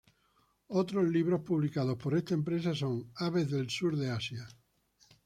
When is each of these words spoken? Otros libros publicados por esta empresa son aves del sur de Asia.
Otros 0.69 1.07
libros 1.11 1.41
publicados 1.41 1.95
por 1.95 2.17
esta 2.17 2.33
empresa 2.33 2.73
son 2.73 3.11
aves 3.17 3.51
del 3.51 3.69
sur 3.69 3.95
de 3.95 4.09
Asia. 4.09 4.47